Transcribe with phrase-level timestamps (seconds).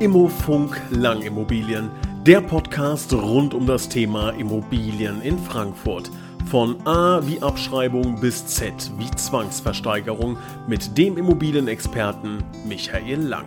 [0.00, 1.90] Immofunk Langimmobilien,
[2.24, 6.10] der Podcast rund um das Thema Immobilien in Frankfurt.
[6.46, 13.44] Von A wie Abschreibung bis Z wie Zwangsversteigerung mit dem Immobilienexperten Michael Lang.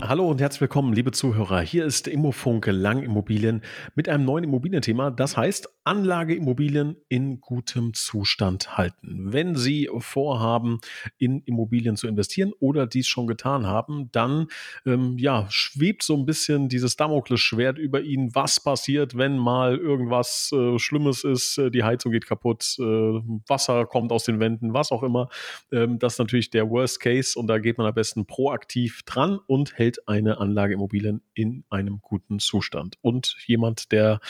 [0.00, 1.62] Hallo und herzlich willkommen, liebe Zuhörer.
[1.62, 3.62] Hier ist Immofunk Lang Immobilien
[3.96, 5.10] mit einem neuen Immobilienthema.
[5.10, 9.32] Das heißt Anlageimmobilien in gutem Zustand halten.
[9.32, 10.80] Wenn Sie vorhaben,
[11.18, 14.48] in Immobilien zu investieren oder dies schon getan haben, dann
[14.86, 18.34] ähm, ja, schwebt so ein bisschen dieses Damoklesschwert über Ihnen.
[18.34, 21.58] Was passiert, wenn mal irgendwas äh, Schlimmes ist?
[21.58, 25.28] Äh, die Heizung geht kaputt, äh, Wasser kommt aus den Wänden, was auch immer.
[25.70, 29.38] Ähm, das ist natürlich der Worst Case und da geht man am besten proaktiv dran
[29.46, 32.96] und hält eine Anlageimmobilien in einem guten Zustand.
[33.02, 34.20] Und jemand, der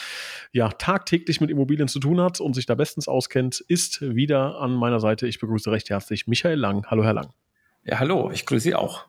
[0.51, 4.59] ja tagtäglich mit mit Immobilien zu tun hat und sich da bestens auskennt, ist wieder
[4.59, 5.27] an meiner Seite.
[5.27, 6.87] Ich begrüße recht herzlich Michael Lang.
[6.87, 7.29] Hallo, Herr Lang.
[7.83, 9.05] Ja, hallo, ich grüße Sie auch.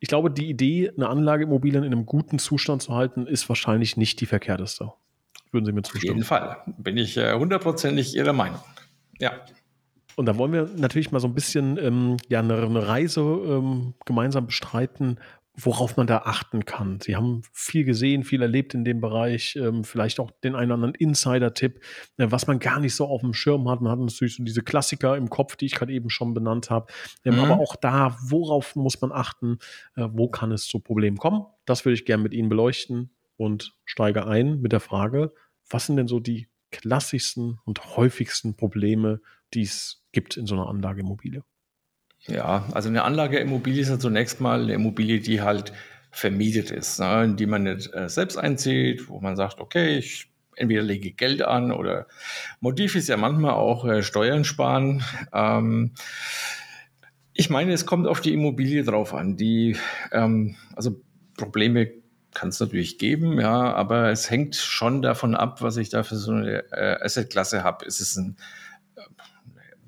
[0.00, 4.20] Ich glaube, die Idee, eine Anlageimmobilien in einem guten Zustand zu halten, ist wahrscheinlich nicht
[4.20, 4.92] die verkehrteste.
[5.50, 6.10] Würden Sie mir zustimmen?
[6.10, 6.58] Auf jeden Fall.
[6.78, 8.60] Bin ich äh, hundertprozentig Ihrer Meinung.
[9.18, 9.32] Ja.
[10.16, 13.94] Und da wollen wir natürlich mal so ein bisschen ähm, ja, eine, eine Reise ähm,
[14.04, 15.18] gemeinsam bestreiten,
[15.54, 17.00] worauf man da achten kann.
[17.00, 20.74] Sie haben viel gesehen, viel erlebt in dem Bereich, ähm, vielleicht auch den einen oder
[20.74, 21.80] anderen Insider-Tipp,
[22.18, 23.80] äh, was man gar nicht so auf dem Schirm hat.
[23.80, 26.92] Man hat natürlich so diese Klassiker im Kopf, die ich gerade eben schon benannt habe.
[27.24, 27.40] Ähm, mhm.
[27.40, 29.58] Aber auch da, worauf muss man achten?
[29.96, 31.44] Äh, wo kann es zu Problemen kommen?
[31.66, 35.32] Das würde ich gerne mit Ihnen beleuchten und steige ein mit der Frage,
[35.68, 39.20] was sind denn so die klassischsten und häufigsten Probleme,
[39.54, 41.42] die es gibt in so einer Anlageimmobilie?
[42.26, 45.72] Ja, also eine Anlageimmobilie ist ja zunächst mal eine Immobilie, die halt
[46.10, 50.30] vermietet ist, ne, in die man nicht äh, selbst einzieht, wo man sagt, okay, ich
[50.56, 52.06] entweder lege Geld an oder
[52.60, 55.02] Motiv ist ja manchmal auch äh, Steuern sparen.
[55.32, 55.92] Ähm,
[57.32, 59.36] ich meine, es kommt auf die Immobilie drauf an.
[59.36, 59.76] Die,
[60.12, 61.00] ähm, also
[61.36, 61.90] Probleme
[62.34, 66.16] kann es natürlich geben, ja, aber es hängt schon davon ab, was ich da für
[66.16, 67.86] so eine äh, Assetklasse habe.
[67.86, 68.36] Ist es ein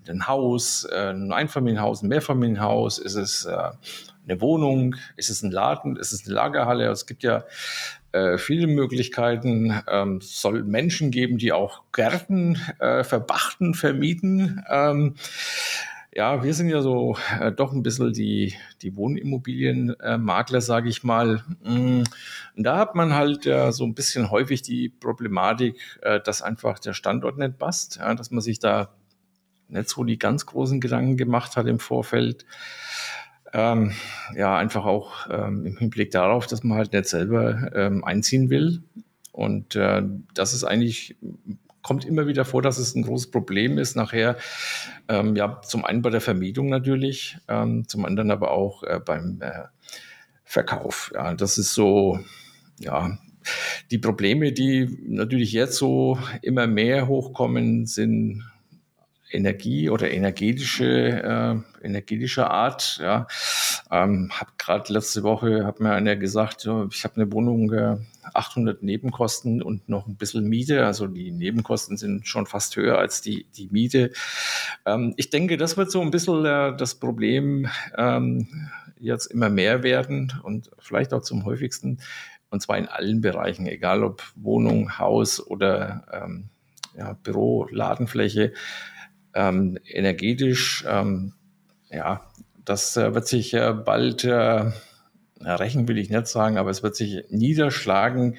[0.08, 2.98] ein Haus, äh, ein Einfamilienhaus, ein Mehrfamilienhaus?
[2.98, 3.70] Ist es äh,
[4.26, 4.96] eine Wohnung?
[5.16, 5.96] Ist es ein Laden?
[5.96, 6.88] Ist es eine Lagerhalle?
[6.90, 7.44] Es gibt ja
[8.12, 9.82] äh, viele Möglichkeiten.
[9.88, 14.64] Ähm, soll Menschen geben, die auch Gärten äh, verbachten, vermieten.
[14.68, 15.16] Ähm,
[16.14, 21.02] ja, wir sind ja so äh, doch ein bisschen die, die Wohnimmobilienmakler, äh, sage ich
[21.04, 21.42] mal.
[21.64, 22.02] Mm,
[22.54, 26.78] und da hat man halt ja so ein bisschen häufig die Problematik, äh, dass einfach
[26.78, 28.90] der Standort nicht passt, ja, dass man sich da
[29.72, 32.44] nicht so die ganz großen Gedanken gemacht hat im Vorfeld.
[33.52, 33.92] Ähm,
[34.34, 38.82] ja, einfach auch ähm, im Hinblick darauf, dass man halt nicht selber ähm, einziehen will.
[39.30, 40.02] Und äh,
[40.34, 41.16] das ist eigentlich,
[41.82, 43.94] kommt immer wieder vor, dass es ein großes Problem ist.
[43.94, 44.36] Nachher,
[45.08, 49.40] ähm, ja, zum einen bei der Vermietung natürlich, ähm, zum anderen aber auch äh, beim
[49.42, 49.64] äh,
[50.44, 51.12] Verkauf.
[51.14, 52.20] Ja, das ist so,
[52.78, 53.18] ja,
[53.90, 58.44] die Probleme, die natürlich jetzt so immer mehr hochkommen, sind
[59.32, 62.98] Energie oder energetische, äh, energetische Art.
[63.02, 63.26] Ja.
[63.90, 67.96] Ähm, hab gerade letzte Woche hat mir einer gesagt, ich habe eine Wohnung, äh,
[68.34, 70.86] 800 Nebenkosten und noch ein bisschen Miete.
[70.86, 74.12] Also die Nebenkosten sind schon fast höher als die, die Miete.
[74.86, 79.82] Ähm, ich denke, das wird so ein bisschen äh, das Problem ähm, jetzt immer mehr
[79.82, 81.98] werden und vielleicht auch zum häufigsten.
[82.50, 86.50] Und zwar in allen Bereichen, egal ob Wohnung, Haus oder ähm,
[86.96, 88.52] ja, Büro, Ladenfläche
[89.34, 91.34] ähm, energetisch, ähm,
[91.90, 92.28] ja,
[92.64, 94.70] das äh, wird sich äh, bald äh,
[95.40, 98.38] rächen, will ich nicht sagen, aber es wird sich niederschlagen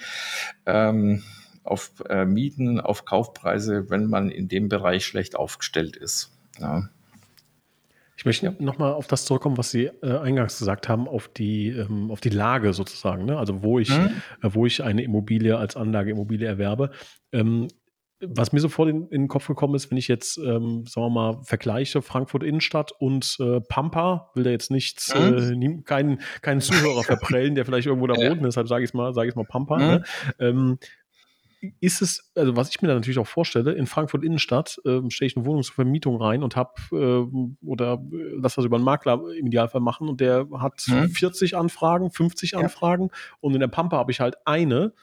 [0.66, 1.24] ähm,
[1.64, 6.32] auf äh, Mieten, auf Kaufpreise, wenn man in dem Bereich schlecht aufgestellt ist.
[6.60, 6.90] Ja.
[8.16, 12.12] Ich möchte nochmal auf das zurückkommen, was Sie äh, eingangs gesagt haben, auf die, ähm,
[12.12, 13.38] auf die Lage sozusagen, ne?
[13.38, 14.22] also wo ich, mhm.
[14.42, 16.92] äh, wo ich eine Immobilie als Anlageimmobilie erwerbe.
[17.32, 17.68] Ähm,
[18.28, 21.10] was mir sofort in, in, den Kopf gekommen ist, wenn ich jetzt, ähm, sagen wir
[21.10, 25.62] mal, vergleiche Frankfurt Innenstadt und äh, Pampa, will da jetzt nichts, mhm.
[25.62, 28.30] äh, keinen, keinen Zuhörer verprellen, der vielleicht irgendwo da ja.
[28.30, 29.78] wohnt, deshalb sage ich mal, sage ich mal Pampa.
[29.78, 29.84] Mhm.
[29.84, 30.04] Ne?
[30.40, 30.78] Ähm,
[31.80, 35.28] ist es, also was ich mir da natürlich auch vorstelle, in Frankfurt Innenstadt äh, stelle
[35.28, 38.02] ich eine Wohnung zur Vermietung rein und habe, äh, oder
[38.36, 41.10] lass das über einen Makler im Idealfall machen und der hat mhm.
[41.10, 42.60] 40 Anfragen, 50 ja.
[42.60, 43.10] Anfragen
[43.40, 44.94] und in der Pampa habe ich halt eine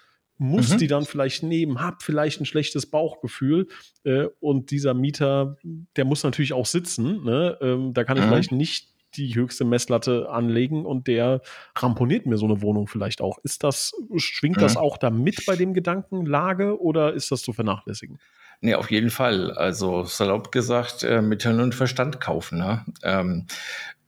[0.40, 0.78] muss mhm.
[0.78, 3.68] die dann vielleicht nehmen, hab vielleicht ein schlechtes Bauchgefühl
[4.04, 5.56] äh, und dieser Mieter,
[5.96, 7.22] der muss natürlich auch sitzen.
[7.24, 7.58] Ne?
[7.60, 8.28] Ähm, da kann ich mhm.
[8.28, 11.42] vielleicht nicht die höchste Messlatte anlegen und der
[11.76, 13.36] ramponiert mir so eine Wohnung vielleicht auch.
[13.42, 14.62] Ist das, schwingt mhm.
[14.62, 18.18] das auch da mit bei dem Gedankenlage oder ist das zu vernachlässigen?
[18.62, 19.50] Nee, auf jeden Fall.
[19.52, 22.58] Also salopp gesagt, äh, mit Hirn und Verstand kaufen.
[22.58, 22.86] Ne?
[23.02, 23.46] Ähm,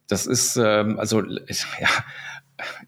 [0.06, 1.20] das ist, ähm, also
[1.80, 1.88] ja,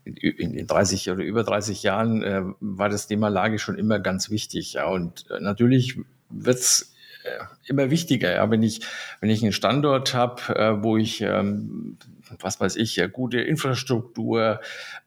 [0.04, 4.30] in den 30 oder über 30 Jahren äh, war das Thema Lage schon immer ganz
[4.30, 4.74] wichtig.
[4.74, 4.86] Ja.
[4.86, 5.98] Und äh, natürlich
[6.30, 6.94] wird's
[7.24, 8.34] äh, immer wichtiger.
[8.34, 8.50] Ja.
[8.50, 8.80] Wenn ich,
[9.20, 11.96] wenn ich einen Standort habe, äh, wo ich ähm,
[12.40, 14.60] was weiß ich, ja, gute Infrastruktur,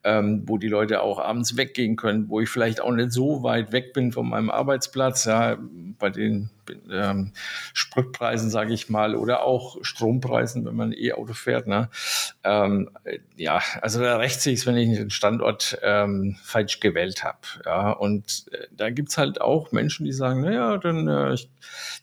[0.03, 3.71] ähm, wo die Leute auch abends weggehen können, wo ich vielleicht auch nicht so weit
[3.71, 5.57] weg bin von meinem Arbeitsplatz, ja,
[5.99, 6.49] bei den
[6.91, 7.31] ähm,
[7.73, 11.67] Spritpreisen, sage ich mal, oder auch Strompreisen, wenn man E-Auto fährt.
[11.67, 11.89] Ne?
[12.43, 12.89] Ähm,
[13.35, 17.39] ja, also da rächt sich wenn ich den Standort ähm, falsch gewählt habe.
[17.65, 17.91] Ja?
[17.91, 21.49] Und äh, da gibt's halt auch Menschen, die sagen, naja, dann äh, ich,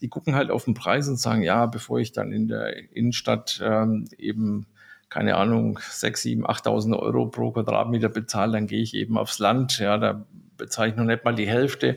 [0.00, 3.60] die gucken halt auf den Preis und sagen, ja, bevor ich dann in der Innenstadt
[3.62, 4.66] ähm, eben
[5.14, 9.78] keine Ahnung, 6, 7, 8.000 Euro pro Quadratmeter bezahle, dann gehe ich eben aufs Land.
[9.78, 11.96] Ja, da bezahle ich noch nicht mal die Hälfte.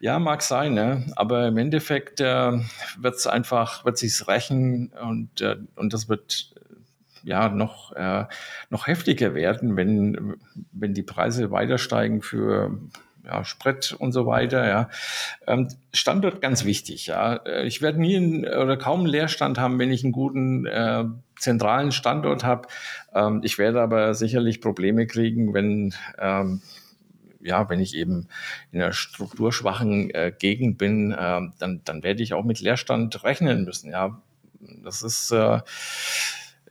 [0.00, 1.06] Ja, mag sein, ne?
[1.16, 2.52] aber im Endeffekt äh,
[2.98, 8.24] wird es einfach, wird sich's rächen und, äh, und das wird äh, ja noch, äh,
[8.70, 10.36] noch heftiger werden, wenn,
[10.72, 12.78] wenn die Preise weiter steigen für
[13.26, 14.66] ja, Sprit und so weiter.
[14.66, 14.88] Ja.
[15.46, 17.06] Ähm, Standort ganz wichtig.
[17.06, 17.36] Ja.
[17.36, 21.04] Äh, ich werde nie einen, oder kaum einen Leerstand haben, wenn ich einen guten äh,
[21.38, 22.68] zentralen Standort habe.
[23.14, 26.62] Ähm, ich werde aber sicherlich Probleme kriegen, wenn ähm,
[27.46, 28.28] ja, wenn ich eben
[28.72, 33.64] in einer strukturschwachen äh, Gegend bin, äh, dann, dann werde ich auch mit Leerstand rechnen
[33.64, 33.90] müssen.
[33.90, 34.20] Ja,
[34.82, 35.60] das ist äh,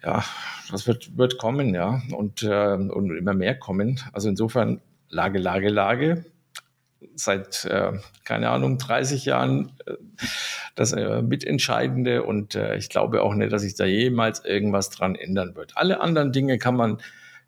[0.04, 0.24] ja,
[0.72, 4.00] das wird, wird kommen, ja, und, äh, und immer mehr kommen.
[4.13, 6.25] Also insofern Lage, Lage, Lage
[7.16, 7.94] seit, äh,
[8.24, 9.94] keine Ahnung, 30 Jahren äh,
[10.75, 15.16] das äh, Mitentscheidende und äh, ich glaube auch nicht, dass sich da jemals irgendwas dran
[15.16, 15.74] ändern wird.
[15.75, 17.00] Alle anderen Dinge kann man,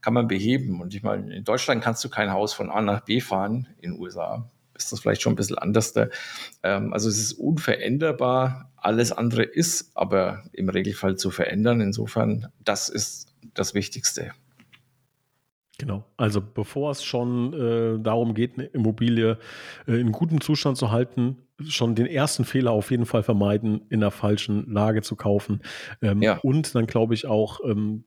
[0.01, 3.01] kann man beheben und ich meine, in Deutschland kannst du kein Haus von A nach
[3.01, 5.94] B fahren, in den USA ist das vielleicht schon ein bisschen anders.
[6.63, 11.81] Ähm, also es ist unveränderbar, alles andere ist aber im Regelfall zu verändern.
[11.81, 14.31] Insofern, das ist das Wichtigste.
[15.79, 16.05] Genau.
[16.17, 19.38] Also bevor es schon äh, darum geht, eine Immobilie
[19.88, 23.99] äh, in gutem Zustand zu halten, schon den ersten Fehler auf jeden Fall vermeiden, in
[23.99, 25.61] der falschen Lage zu kaufen.
[26.01, 26.39] Ähm, ja.
[26.39, 28.05] Und dann glaube ich auch, ähm,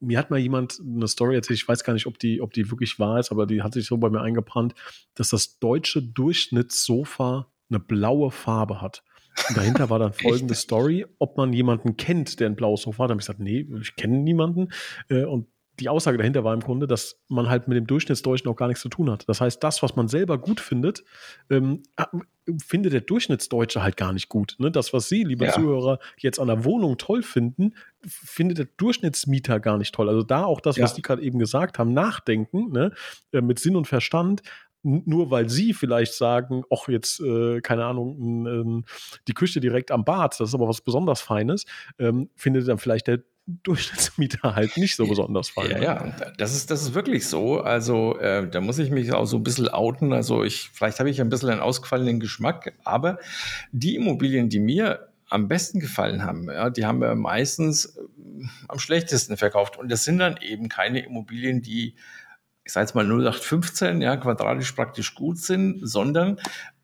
[0.00, 2.70] mir hat mal jemand eine Story erzählt, ich weiß gar nicht, ob die, ob die
[2.70, 4.74] wirklich wahr ist, aber die hat sich so bei mir eingebrannt,
[5.14, 9.02] dass das deutsche Durchschnittssofa eine blaue Farbe hat.
[9.48, 13.10] Und dahinter war dann folgende Story, ob man jemanden kennt, der ein blaues Sofa hat.
[13.10, 14.70] Da habe ich gesagt, nee, ich kenne niemanden.
[15.08, 15.46] Äh, und
[15.78, 18.82] die Aussage dahinter war im Grunde, dass man halt mit dem Durchschnittsdeutschen auch gar nichts
[18.82, 19.28] zu tun hat.
[19.28, 21.04] Das heißt, das, was man selber gut findet,
[21.48, 21.82] ähm,
[22.58, 24.56] findet der Durchschnittsdeutsche halt gar nicht gut.
[24.58, 24.70] Ne?
[24.70, 25.52] Das, was Sie, liebe ja.
[25.52, 27.74] Zuhörer, jetzt an der Wohnung toll finden,
[28.06, 30.08] findet der Durchschnittsmieter gar nicht toll.
[30.08, 30.84] Also da auch das, ja.
[30.84, 32.92] was die gerade eben gesagt haben, nachdenken, ne?
[33.32, 34.42] Äh, mit Sinn und Verstand,
[34.82, 38.90] nur weil sie vielleicht sagen, ach jetzt, äh, keine Ahnung, äh,
[39.28, 41.66] die Küche direkt am Bad, das ist aber was besonders Feines,
[41.98, 43.22] ähm, findet dann vielleicht der
[43.62, 45.70] Durchschnittsmieter halt nicht so besonders fein.
[45.70, 45.84] Ja, ne?
[45.84, 47.60] ja, das ist, das ist wirklich so.
[47.60, 50.12] Also äh, da muss ich mich auch so ein bisschen outen.
[50.12, 53.18] Also ich, vielleicht habe ich ein bisschen einen ausgefallenen Geschmack, aber
[53.72, 58.00] die Immobilien, die mir am besten gefallen haben, ja, die haben wir meistens äh,
[58.68, 59.76] am schlechtesten verkauft.
[59.76, 61.94] Und das sind dann eben keine Immobilien, die
[62.62, 66.38] ich sage jetzt mal 0815, ja, quadratisch praktisch gut sind, sondern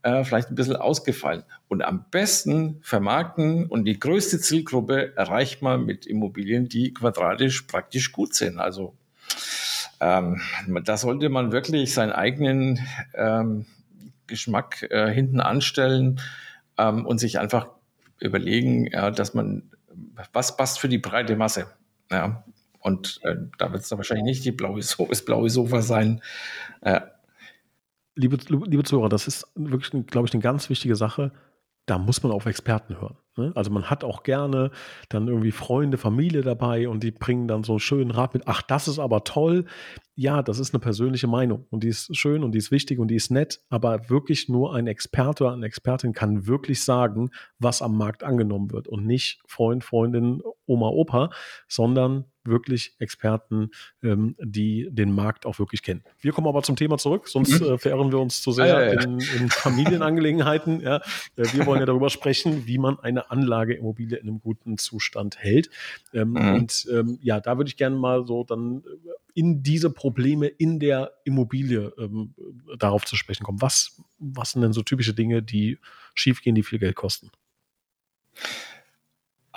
[0.07, 1.43] äh, vielleicht ein bisschen ausgefallen.
[1.67, 8.13] Und am besten vermarkten und die größte Zielgruppe erreicht man mit Immobilien, die quadratisch praktisch
[8.13, 8.61] gut sind.
[8.61, 8.95] Also
[9.99, 10.41] ähm,
[10.85, 12.79] da sollte man wirklich seinen eigenen
[13.15, 13.67] ähm,
[14.29, 16.21] Geschmack äh, hinten anstellen
[16.79, 17.71] ähm, und sich einfach
[18.21, 19.65] überlegen, ja, dass man,
[20.33, 21.67] was passt für die breite Masse.
[22.13, 22.45] Ja.
[22.79, 26.23] Und äh, da wird es dann wahrscheinlich nicht die blaue, so das blaue Sofa sein.
[26.83, 27.01] Äh,
[28.17, 31.33] liebe, liebe Zuhörer, das ist wirklich, glaube ich, eine ganz wichtige Sache.
[31.85, 33.17] Da muss man auf Experten hören.
[33.37, 33.53] Ne?
[33.55, 34.73] Also man hat auch gerne
[35.09, 38.45] dann irgendwie Freunde, Familie dabei und die bringen dann so einen schönen Rat mit.
[38.47, 39.67] Ach, das ist aber toll.
[40.17, 43.09] Ja, das ist eine persönliche Meinung und die ist schön und die ist wichtig und
[43.09, 47.83] die ist nett, aber wirklich nur ein Experte oder eine Expertin kann wirklich sagen, was
[47.83, 51.31] am Markt angenommen wird und nicht Freund, Freundin, Oma, Opa,
[51.69, 53.71] sondern wirklich Experten,
[54.03, 56.03] ähm, die den Markt auch wirklich kennen.
[56.21, 57.67] Wir kommen aber zum Thema zurück, sonst mhm.
[57.67, 59.01] äh, verirren wir uns zu sehr ah, ja, ja.
[59.03, 60.81] In, in, Familienangelegenheiten.
[60.81, 60.97] ja.
[61.37, 65.71] Äh, wir wollen ja darüber sprechen, wie man eine Anlageimmobilie in einem guten Zustand hält.
[66.13, 66.55] Ähm, mhm.
[66.55, 68.83] Und ähm, ja, da würde ich gerne mal so dann
[69.35, 72.35] in diese Probleme in der Immobilie ähm,
[72.79, 73.61] darauf zu sprechen kommen.
[73.61, 75.79] Was, was sind denn so typische Dinge, die
[76.15, 77.31] schiefgehen, die viel Geld kosten?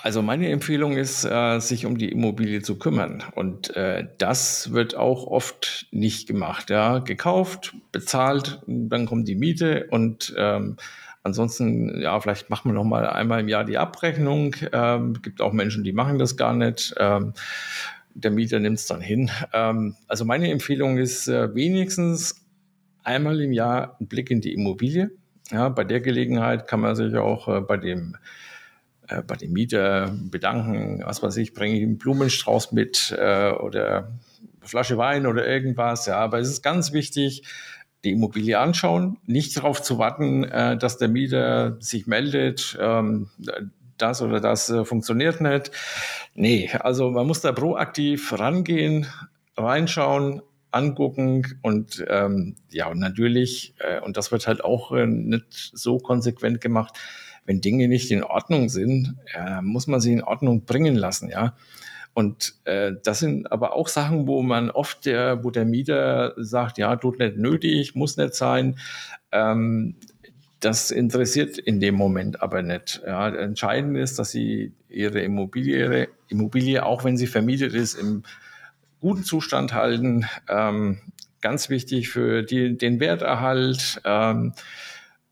[0.01, 3.23] Also meine Empfehlung ist, äh, sich um die Immobilie zu kümmern.
[3.35, 6.69] Und äh, das wird auch oft nicht gemacht.
[6.69, 10.77] Ja, gekauft, bezahlt, dann kommt die Miete und ähm,
[11.23, 14.55] ansonsten, ja, vielleicht machen wir noch mal einmal im Jahr die Abrechnung.
[14.71, 16.93] Ähm, gibt auch Menschen, die machen das gar nicht.
[16.97, 17.33] Ähm,
[18.13, 19.29] der Mieter nimmt es dann hin.
[19.53, 22.45] Ähm, also meine Empfehlung ist äh, wenigstens
[23.03, 25.11] einmal im Jahr ein Blick in die Immobilie.
[25.51, 28.15] Ja, bei der Gelegenheit kann man sich auch äh, bei dem
[29.09, 34.11] äh, bei dem Mieter bedanken, was weiß ich, bringe ich einen Blumenstrauß mit äh, oder
[34.61, 36.05] Flasche Wein oder irgendwas.
[36.05, 37.43] Ja, aber es ist ganz wichtig,
[38.03, 43.29] die Immobilie anschauen, nicht darauf zu warten, äh, dass der Mieter sich meldet, ähm,
[43.97, 45.71] das oder das äh, funktioniert nicht.
[46.33, 49.07] Nee, also man muss da proaktiv rangehen,
[49.57, 55.71] reinschauen, angucken und ähm, ja, und natürlich, äh, und das wird halt auch äh, nicht
[55.73, 56.95] so konsequent gemacht,
[57.49, 61.55] wenn Dinge nicht in Ordnung sind, äh, muss man sie in Ordnung bringen lassen, ja.
[62.13, 66.77] Und äh, das sind aber auch Sachen, wo man oft, der, wo der Mieter sagt,
[66.77, 68.77] ja, tut nicht nötig, muss nicht sein.
[69.31, 69.95] Ähm,
[70.59, 73.01] das interessiert in dem Moment aber nicht.
[73.03, 78.21] Ja, entscheidend ist, dass sie ihre Immobilie, ihre Immobilie, auch wenn sie vermietet ist, im
[78.99, 80.27] guten Zustand halten.
[80.47, 80.99] Ähm,
[81.41, 84.01] ganz wichtig für die, den Werterhalt.
[84.05, 84.53] Ähm,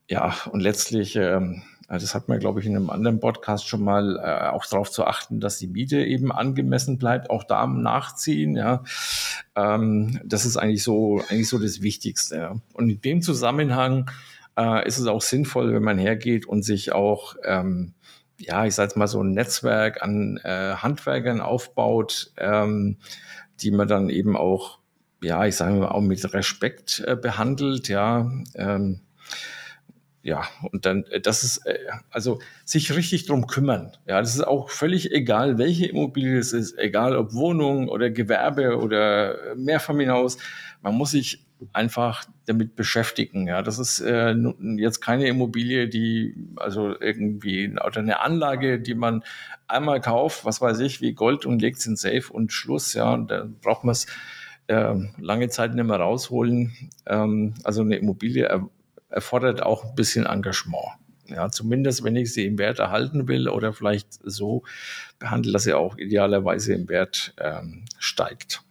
[0.08, 4.18] ja, und letztlich, ähm, das hat man, glaube ich, in einem anderen Podcast schon mal
[4.18, 8.56] äh, auch darauf zu achten, dass die Miete eben angemessen bleibt, auch da nachziehen.
[8.56, 8.84] Ja,
[9.56, 12.36] ähm, das ist eigentlich so, eigentlich so das Wichtigste.
[12.36, 12.56] Ja.
[12.74, 14.10] Und in dem Zusammenhang
[14.58, 17.94] äh, ist es auch sinnvoll, wenn man hergeht und sich auch, ähm,
[18.38, 22.98] ja, ich sage mal so ein Netzwerk an äh, Handwerkern aufbaut, ähm,
[23.60, 24.78] die man dann eben auch,
[25.22, 28.30] ja, ich sage mal auch mit Respekt äh, behandelt, ja.
[28.54, 29.00] Ähm,
[30.22, 31.78] ja, und dann, äh, das ist, äh,
[32.10, 33.92] also sich richtig drum kümmern.
[34.06, 38.78] Ja, das ist auch völlig egal, welche Immobilie es ist, egal ob Wohnung oder Gewerbe
[38.78, 40.38] oder Mehrfamilienhaus.
[40.82, 43.46] Man muss sich einfach damit beschäftigen.
[43.48, 44.34] Ja, das ist äh,
[44.76, 49.24] jetzt keine Immobilie, die also irgendwie oder eine Anlage, die man
[49.66, 52.94] einmal kauft, was weiß ich, wie Gold und legt es in Safe und Schluss.
[52.94, 54.06] Ja, und dann braucht man es
[54.68, 56.72] äh, lange Zeit nicht mehr rausholen.
[57.06, 58.68] Ähm, also eine Immobilie
[59.08, 60.98] erfordert auch ein bisschen Engagement.
[61.28, 64.62] Ja, zumindest wenn ich sie im Wert erhalten will oder vielleicht so
[65.18, 68.62] behandle, dass sie auch idealerweise im Wert ähm, steigt.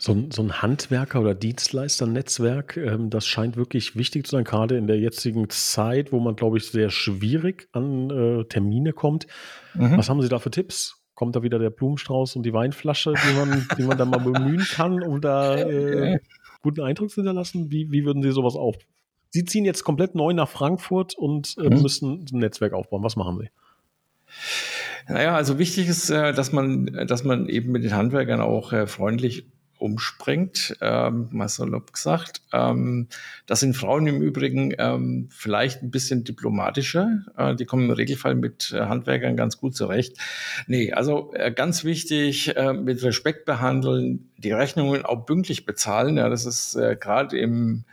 [0.00, 4.76] So ein, so ein Handwerker- oder Dienstleisternetzwerk, ähm, das scheint wirklich wichtig zu sein, gerade
[4.76, 9.26] in der jetzigen Zeit, wo man, glaube ich, sehr schwierig an äh, Termine kommt.
[9.74, 9.98] Mhm.
[9.98, 11.02] Was haben Sie da für Tipps?
[11.14, 14.64] Kommt da wieder der Blumenstrauß und die Weinflasche, die man, die man dann mal bemühen
[14.70, 16.20] kann, um da äh,
[16.62, 17.72] guten Eindruck zu hinterlassen?
[17.72, 18.76] Wie, wie würden Sie sowas auf?
[19.30, 21.82] Sie ziehen jetzt komplett neu nach Frankfurt und äh, mhm.
[21.82, 23.02] müssen ein Netzwerk aufbauen.
[23.02, 23.50] Was machen Sie?
[25.08, 28.86] Naja, also wichtig ist, äh, dass man, dass man eben mit den Handwerkern auch äh,
[28.86, 29.46] freundlich
[29.78, 32.42] umspringt, ähm, mal salopp gesagt.
[32.52, 33.06] Ähm,
[33.46, 37.22] das sind Frauen im Übrigen ähm, vielleicht ein bisschen diplomatischer.
[37.36, 40.18] Äh, die kommen im Regelfall mit äh, Handwerkern ganz gut zurecht.
[40.66, 46.16] Nee, also äh, ganz wichtig, äh, mit Respekt behandeln, die Rechnungen auch pünktlich bezahlen.
[46.16, 47.84] Ja, das ist äh, gerade im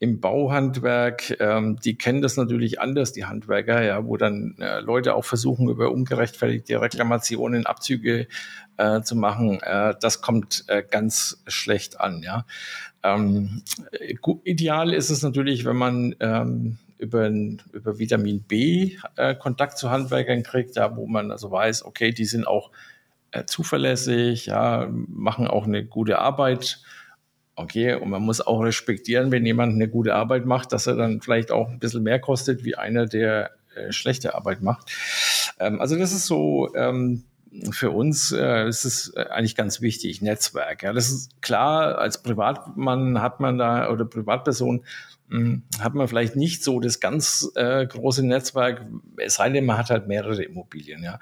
[0.00, 5.14] im Bauhandwerk, ähm, die kennen das natürlich anders, die Handwerker, ja, wo dann äh, Leute
[5.14, 8.26] auch versuchen, über ungerechtfertigte Reklamationen Abzüge
[8.76, 9.60] äh, zu machen.
[9.62, 12.44] Äh, das kommt äh, ganz schlecht an, ja.
[13.02, 13.62] Ähm,
[14.44, 20.42] ideal ist es natürlich, wenn man ähm, über, über Vitamin B äh, Kontakt zu Handwerkern
[20.42, 22.70] kriegt, ja, wo man also weiß, okay, die sind auch
[23.30, 26.80] äh, zuverlässig, ja, machen auch eine gute Arbeit
[27.56, 31.20] Okay, und man muss auch respektieren, wenn jemand eine gute Arbeit macht, dass er dann
[31.20, 34.90] vielleicht auch ein bisschen mehr kostet wie einer, der äh, schlechte Arbeit macht.
[35.60, 37.24] Ähm, also das ist so ähm,
[37.70, 40.82] für uns äh, ist äh, eigentlich ganz wichtig, Netzwerk.
[40.82, 44.84] Ja, das ist klar, als Privatmann hat man da oder Privatperson
[45.30, 48.84] hm, hat man vielleicht nicht so das ganz äh, große Netzwerk,
[49.16, 51.18] es sei denn, man hat halt mehrere Immobilien, ja.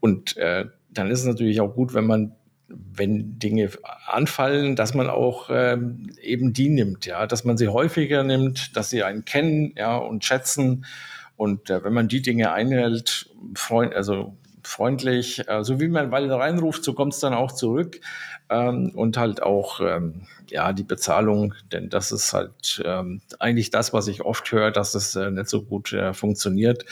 [0.00, 2.32] Und äh, dann ist es natürlich auch gut, wenn man
[2.68, 3.70] wenn Dinge
[4.06, 8.90] anfallen, dass man auch ähm, eben die nimmt, ja, dass man sie häufiger nimmt, dass
[8.90, 10.84] sie einen kennen, ja, und schätzen.
[11.36, 16.30] Und äh, wenn man die Dinge einhält, freund, also freundlich, äh, so wie man weil
[16.30, 18.00] reinruft, so kommt es dann auch zurück.
[18.50, 23.92] Ähm, und halt auch ähm, ja die Bezahlung, denn das ist halt ähm, eigentlich das,
[23.92, 26.84] was ich oft höre, dass es äh, nicht so gut äh, funktioniert.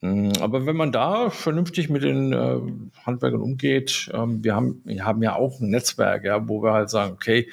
[0.00, 2.60] Mm, aber wenn man da vernünftig mit den äh,
[3.04, 6.90] Handwerkern umgeht, ähm, wir, haben, wir haben ja auch ein Netzwerk, ja, wo wir halt
[6.90, 7.50] sagen, okay,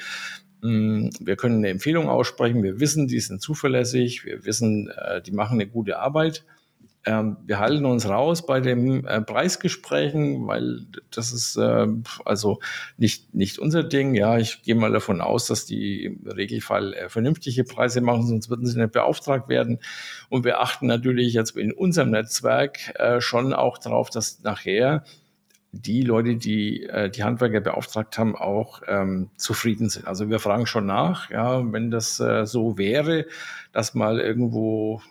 [0.61, 5.21] mh, mm, wir können eine Empfehlung aussprechen, wir wissen, die sind zuverlässig, wir wissen, äh,
[5.21, 6.45] die machen eine gute Arbeit.
[7.05, 11.87] Ähm, wir halten uns raus bei den äh, Preisgesprächen, weil das ist äh,
[12.25, 12.59] also
[12.97, 14.15] nicht, nicht unser Ding.
[14.15, 18.49] Ja, ich gehe mal davon aus, dass die im Regelfall äh, vernünftige Preise machen, sonst
[18.49, 19.79] würden sie nicht beauftragt werden.
[20.29, 25.03] Und wir achten natürlich jetzt in unserem Netzwerk äh, schon auch darauf, dass nachher
[25.71, 30.07] die Leute, die äh, die Handwerker beauftragt haben, auch ähm, zufrieden sind.
[30.07, 33.25] Also wir fragen schon nach, ja, wenn das äh, so wäre,
[33.73, 35.01] dass mal irgendwo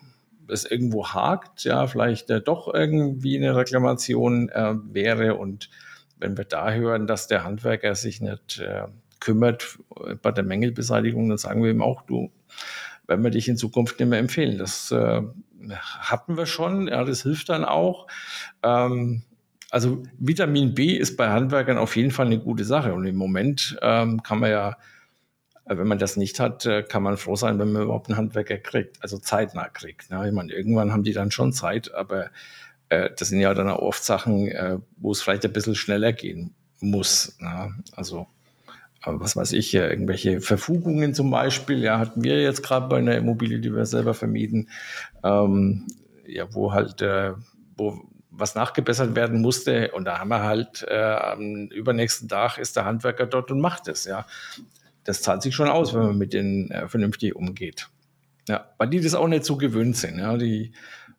[0.49, 5.69] es irgendwo hakt, ja, vielleicht äh, doch irgendwie eine Reklamation äh, wäre und
[6.17, 8.87] wenn wir da hören, dass der Handwerker sich nicht äh,
[9.19, 9.79] kümmert
[10.21, 12.31] bei der Mängelbeseitigung, dann sagen wir ihm auch, du,
[13.07, 14.57] werden wir dich in Zukunft nicht mehr empfehlen.
[14.57, 15.21] Das äh,
[15.69, 18.07] hatten wir schon, ja, das hilft dann auch.
[18.63, 19.23] Ähm,
[19.71, 22.93] also Vitamin B ist bei Handwerkern auf jeden Fall eine gute Sache.
[22.93, 24.73] Und im Moment ähm, kann man ja, äh,
[25.65, 28.57] wenn man das nicht hat, äh, kann man froh sein, wenn man überhaupt einen Handwerker
[28.57, 30.11] kriegt, also zeitnah kriegt.
[30.11, 30.27] Ne?
[30.27, 32.29] Ich meine, irgendwann haben die dann schon Zeit, aber
[32.89, 36.13] äh, das sind ja dann auch oft Sachen, äh, wo es vielleicht ein bisschen schneller
[36.13, 37.35] gehen muss.
[37.39, 37.73] Ne?
[37.95, 38.27] Also
[39.07, 43.59] was weiß ich, irgendwelche Verfugungen zum Beispiel, ja, hatten wir jetzt gerade bei einer Immobilie,
[43.59, 44.69] die wir selber vermieten,
[45.23, 45.85] ähm,
[46.25, 47.33] ja, wo halt, äh,
[47.77, 49.91] wo was nachgebessert werden musste.
[49.91, 53.87] Und da haben wir halt äh, am übernächsten Tag ist der Handwerker dort und macht
[53.87, 54.25] es, ja.
[55.05, 57.89] Das zahlt sich schon aus, wenn man mit denen äh, vernünftig umgeht.
[58.49, 60.19] Ja, weil die das auch nicht so gewöhnt sind.
[60.19, 60.73] Ja, die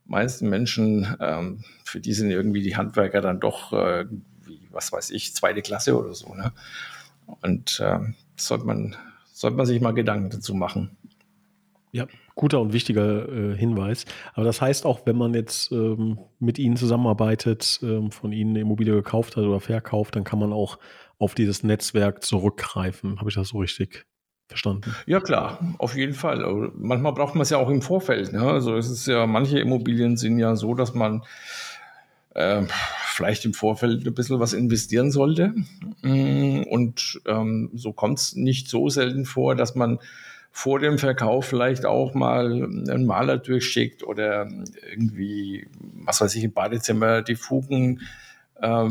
[0.04, 4.04] meisten Menschen, ähm, für die sind irgendwie die Handwerker dann doch, äh,
[4.44, 6.34] wie, was weiß ich, zweite Klasse oder so.
[6.34, 6.52] Ne?
[7.40, 7.98] Und äh,
[8.36, 8.96] sollte man,
[9.32, 10.96] sollte man sich mal Gedanken dazu machen.
[11.92, 14.04] Ja, guter und wichtiger äh, Hinweis.
[14.34, 18.60] Aber das heißt auch, wenn man jetzt ähm, mit Ihnen zusammenarbeitet, ähm, von Ihnen eine
[18.60, 20.78] Immobilie gekauft hat oder verkauft, dann kann man auch
[21.18, 23.18] auf dieses Netzwerk zurückgreifen.
[23.18, 24.06] Habe ich das so richtig
[24.48, 24.94] verstanden?
[25.06, 26.70] Ja, klar, auf jeden Fall.
[26.76, 28.32] Manchmal braucht man es ja auch im Vorfeld.
[28.32, 28.42] Ne?
[28.42, 31.22] Also es ist ja, manche Immobilien sind ja so, dass man
[32.34, 32.64] äh,
[33.06, 35.54] vielleicht im Vorfeld ein bisschen was investieren sollte.
[36.02, 40.00] Mm, und ähm, so kommt es nicht so selten vor, dass man
[40.56, 44.48] vor dem Verkauf vielleicht auch mal einen Maler durchschickt oder
[44.90, 45.68] irgendwie,
[46.06, 48.00] was weiß ich, im Badezimmer die Fugen
[48.62, 48.88] äh,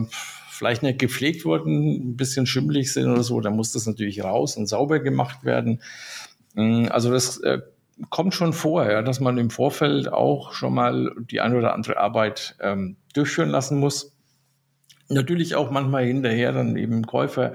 [0.52, 4.58] vielleicht nicht gepflegt wurden, ein bisschen schimmelig sind oder so, dann muss das natürlich raus
[4.58, 5.82] und sauber gemacht werden.
[6.54, 7.62] Mm, also das äh,
[8.12, 11.98] kommt schon vor, ja, dass man im Vorfeld auch schon mal die eine oder andere
[11.98, 14.16] Arbeit ähm, durchführen lassen muss.
[15.10, 17.54] Natürlich auch manchmal hinterher dann eben Käufer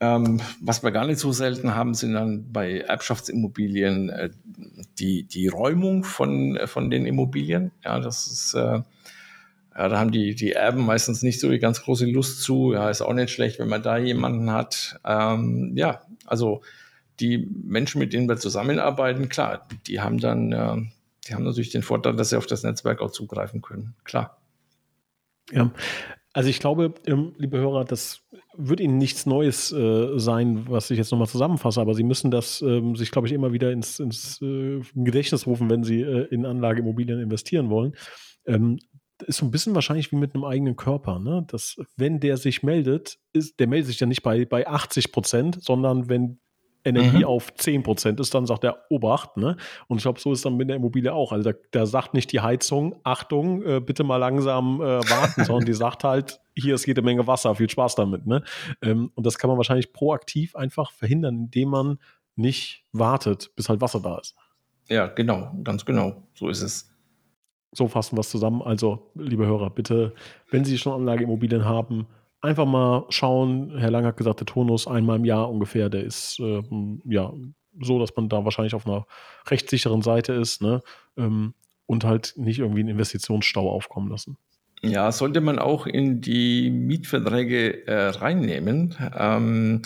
[0.00, 4.30] ähm, was wir gar nicht so selten haben, sind dann bei Erbschaftsimmobilien äh,
[4.98, 7.72] die, die Räumung von, äh, von den Immobilien.
[7.84, 8.80] Ja, das ist, äh,
[9.78, 12.72] ja, da haben die, die Erben meistens nicht so die ganz große Lust zu.
[12.72, 15.00] Ja, ist auch nicht schlecht, wenn man da jemanden hat.
[15.04, 16.62] Ähm, ja, also
[17.18, 20.76] die Menschen, mit denen wir zusammenarbeiten, klar, die haben dann, äh,
[21.26, 23.94] die haben natürlich den Vorteil, dass sie auf das Netzwerk auch zugreifen können.
[24.04, 24.38] Klar.
[25.50, 25.72] Ja,
[26.32, 28.20] also ich glaube, ähm, liebe Hörer, das
[28.56, 32.60] wird Ihnen nichts Neues äh, sein, was ich jetzt nochmal zusammenfasse, aber Sie müssen das
[32.62, 36.44] ähm, sich, glaube ich, immer wieder ins, ins äh, Gedächtnis rufen, wenn Sie äh, in
[36.44, 37.94] Anlageimmobilien investieren wollen.
[38.46, 38.78] Ähm,
[39.26, 41.44] ist so ein bisschen wahrscheinlich wie mit einem eigenen Körper, ne?
[41.48, 45.62] Dass, wenn der sich meldet, ist, der meldet sich ja nicht bei, bei 80 Prozent,
[45.62, 46.38] sondern wenn
[46.88, 47.24] Energie mhm.
[47.24, 49.36] auf 10% ist, dann sagt er Obacht.
[49.36, 49.56] Ne?
[49.86, 51.32] Und ich glaube, so ist dann mit der Immobilie auch.
[51.32, 55.66] Also da, da sagt nicht die Heizung, Achtung, äh, bitte mal langsam äh, warten, sondern
[55.66, 58.26] die sagt halt, hier ist jede Menge Wasser, viel Spaß damit.
[58.26, 58.42] Ne?
[58.82, 61.98] Ähm, und das kann man wahrscheinlich proaktiv einfach verhindern, indem man
[62.36, 64.36] nicht wartet, bis halt Wasser da ist.
[64.88, 66.22] Ja, genau, ganz genau.
[66.34, 66.90] So ist es.
[67.72, 68.62] So fassen wir es zusammen.
[68.62, 70.14] Also, liebe Hörer, bitte,
[70.50, 72.06] wenn Sie schon Anlageimmobilien haben,
[72.40, 73.76] einfach mal schauen.
[73.78, 76.62] Herr Lang hat gesagt, der Tonus einmal im Jahr ungefähr, der ist äh,
[77.04, 77.32] ja
[77.80, 79.06] so, dass man da wahrscheinlich auf einer
[79.46, 80.82] rechtssicheren Seite ist ne?
[81.16, 81.54] Ähm,
[81.86, 84.36] und halt nicht irgendwie einen Investitionsstau aufkommen lassen.
[84.82, 88.94] Ja, sollte man auch in die Mietverträge äh, reinnehmen.
[89.16, 89.82] Ähm,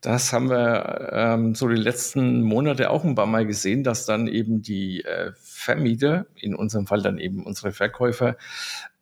[0.00, 4.28] das haben wir ähm, so die letzten Monate auch ein paar Mal gesehen, dass dann
[4.28, 8.36] eben die äh, Vermieter, in unserem Fall dann eben unsere Verkäufer,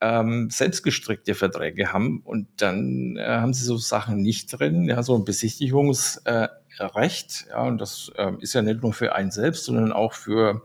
[0.00, 5.16] ähm, selbstgestrickte Verträge haben und dann äh, haben sie so Sachen nicht drin, ja, so
[5.16, 9.92] ein Besichtigungsrecht, äh, ja, und das äh, ist ja nicht nur für einen selbst, sondern
[9.92, 10.62] auch für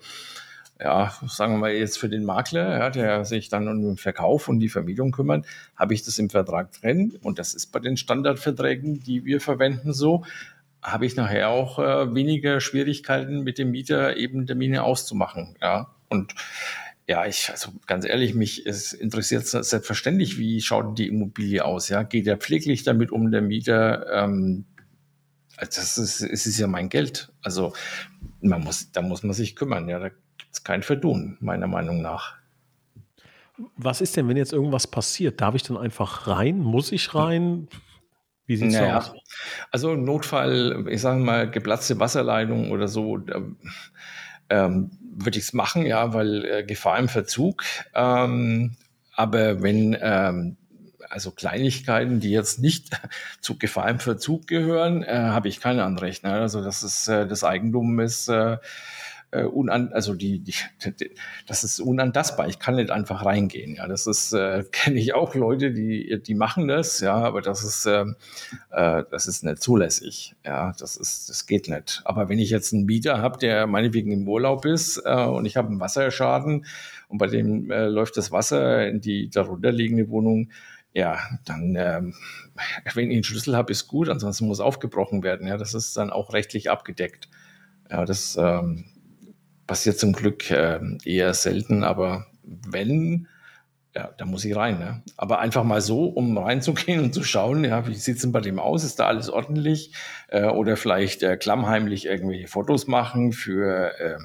[0.79, 4.47] ja, sagen wir mal jetzt für den Makler, ja, der sich dann um den Verkauf
[4.47, 7.97] und die Vermietung kümmert, habe ich das im Vertrag drin und das ist bei den
[7.97, 10.23] Standardverträgen, die wir verwenden, so
[10.81, 16.33] habe ich nachher auch äh, weniger Schwierigkeiten mit dem Mieter eben Termine auszumachen, ja und
[17.09, 21.89] ja, ich, also ganz ehrlich, mich es interessiert selbstverständlich, wie schaut die Immobilie aus?
[21.89, 24.05] Ja, geht er pfleglich damit um, der Mieter?
[24.13, 24.65] Ähm,
[25.57, 27.31] das ist, es ist ja mein Geld.
[27.41, 27.73] Also
[28.41, 29.89] man muss, da muss man sich kümmern.
[29.89, 30.11] Ja, da
[30.51, 32.35] ist kein Verdun, meiner Meinung nach.
[33.75, 35.41] Was ist denn, wenn jetzt irgendwas passiert?
[35.41, 36.59] Darf ich dann einfach rein?
[36.59, 37.67] Muss ich rein?
[38.45, 39.13] Wie sieht es naja, aus?
[39.71, 43.19] Also Notfall, ich sage mal, geplatzte Wasserleitung oder so,
[44.49, 47.63] ähm, würde ich es machen, ja, weil äh, Gefahr im Verzug.
[47.93, 48.75] Ähm,
[49.13, 50.57] aber wenn ähm,
[51.09, 52.89] also Kleinigkeiten, die jetzt nicht
[53.41, 56.23] zu Gefahr im Verzug gehören, äh, habe ich kein Anrecht.
[56.23, 56.33] Ne?
[56.33, 58.57] Also das ist äh, das Eigentum ist äh,
[59.31, 60.53] äh, unan, also die, die,
[61.47, 62.47] das ist unantastbar.
[62.47, 63.75] Ich kann nicht einfach reingehen.
[63.75, 66.99] Ja, das ist äh, kenne ich auch Leute, die die machen das.
[66.99, 68.05] Ja, aber das ist äh,
[68.71, 70.35] äh, das ist nicht zulässig.
[70.45, 72.01] Ja, das ist das geht nicht.
[72.05, 75.57] Aber wenn ich jetzt einen Mieter habe, der meinetwegen im Urlaub ist äh, und ich
[75.57, 76.65] habe einen Wasserschaden
[77.07, 80.49] und bei dem äh, läuft das Wasser in die darunter liegende Wohnung,
[80.93, 82.13] ja, dann, ähm,
[82.93, 85.47] wenn ich einen Schlüssel habe, ist gut, ansonsten muss aufgebrochen werden.
[85.47, 87.29] Ja, das ist dann auch rechtlich abgedeckt.
[87.89, 88.85] Ja, das ähm,
[89.69, 93.27] passiert zum Glück äh, eher selten, aber wenn,
[93.95, 94.79] ja, da muss ich rein.
[94.79, 95.03] Ne?
[95.15, 98.41] Aber einfach mal so, um reinzugehen und zu schauen, ja, wie sieht es denn bei
[98.41, 98.83] dem aus?
[98.83, 99.93] Ist da alles ordentlich?
[100.29, 104.17] Äh, oder vielleicht äh, klammheimlich irgendwelche Fotos machen für, äh,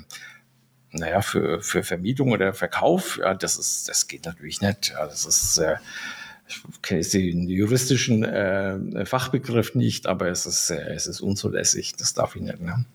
[0.93, 3.19] naja, für, für Vermietung oder Verkauf.
[3.19, 4.95] Ja, das ist, das geht natürlich nicht.
[4.97, 5.77] Ja, das ist, äh,
[6.49, 11.97] ich kenne den juristischen äh, Fachbegriff nicht, aber es ist, äh, es ist unzulässig.
[11.97, 12.63] Das darf ich nicht.
[12.63, 12.87] Ne?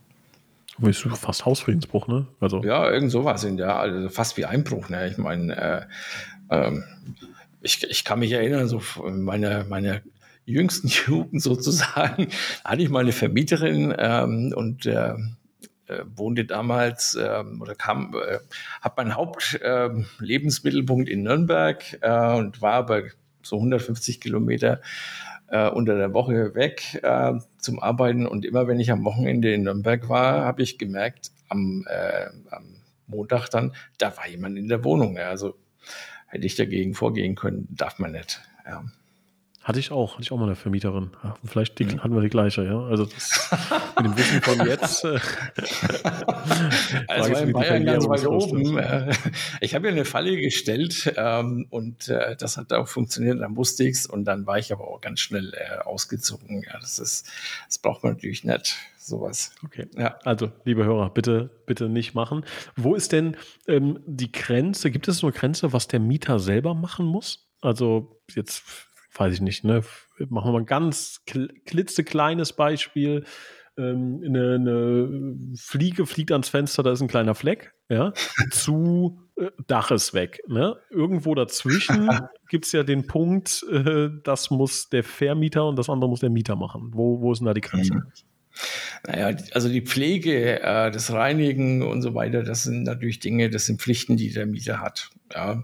[1.15, 2.27] Fast Hausfriedensbruch, ne?
[2.39, 2.63] Also.
[2.63, 5.07] Ja, irgend sowas in der, also fast wie Einbruch, ne?
[5.09, 5.85] Ich meine, äh,
[6.49, 6.83] ähm,
[7.61, 10.01] ich, ich kann mich erinnern, so meine, meine
[10.45, 12.27] jüngsten Jugend sozusagen,
[12.63, 15.13] hatte ich mal eine Vermieterin ähm, und äh,
[15.89, 18.39] äh, wohnte damals äh, oder kam, äh,
[18.81, 23.03] hat meinen Hauptlebensmittelpunkt ähm, in Nürnberg äh, und war aber
[23.41, 24.81] so 150 Kilometer
[25.51, 28.25] äh, unter der Woche weg äh, zum Arbeiten.
[28.25, 32.75] Und immer wenn ich am Wochenende in Nürnberg war, habe ich gemerkt, am, äh, am
[33.07, 35.17] Montag dann, da war jemand in der Wohnung.
[35.17, 35.29] Ja.
[35.29, 35.55] Also
[36.27, 38.41] hätte ich dagegen vorgehen können, darf man nicht.
[38.65, 38.83] Ja.
[39.63, 41.11] Hatte ich auch, hatte ich auch mal eine Vermieterin.
[41.23, 42.03] Ja, vielleicht die, mhm.
[42.03, 42.79] hatten wir die gleiche, ja.
[42.79, 43.49] Also das,
[43.97, 45.03] mit dem Wissen von jetzt.
[45.03, 45.19] Äh,
[47.07, 48.77] also in Bayern ganz weit oben.
[48.77, 49.11] Äh,
[49.61, 53.83] ich habe ja eine Falle gestellt ähm, und äh, das hat auch funktioniert, dann wusste
[53.83, 56.63] ich es und dann war ich aber auch ganz schnell äh, ausgezogen.
[56.63, 57.29] Ja, das ist,
[57.67, 59.51] das braucht man natürlich nicht sowas.
[59.65, 59.87] Okay.
[59.97, 60.17] Ja.
[60.23, 62.45] Also, liebe Hörer, bitte, bitte nicht machen.
[62.75, 63.35] Wo ist denn
[63.67, 64.91] ähm, die Grenze?
[64.91, 67.49] Gibt es eine Grenze, was der Mieter selber machen muss?
[67.61, 68.63] Also jetzt
[69.19, 69.83] weiß ich nicht, ne?
[70.29, 73.25] Machen wir mal ein ganz klitzekleines Beispiel.
[73.77, 78.13] Ähm, eine, eine, Fliege fliegt ans Fenster, da ist ein kleiner Fleck, ja,
[78.51, 80.41] zu äh, Dach ist weg.
[80.47, 80.75] Ne?
[80.89, 82.09] Irgendwo dazwischen
[82.49, 86.29] gibt es ja den Punkt, äh, das muss der Vermieter und das andere muss der
[86.29, 86.91] Mieter machen.
[86.93, 87.93] Wo, wo ist denn da die Grenze?
[87.93, 88.03] Mhm.
[89.07, 93.65] Naja, also die Pflege, äh, das Reinigen und so weiter, das sind natürlich Dinge, das
[93.65, 95.09] sind Pflichten, die der Mieter hat.
[95.33, 95.63] Ja.